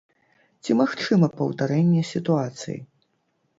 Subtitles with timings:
[0.63, 2.77] Ці магчыма паўтарэнне сітуацыі?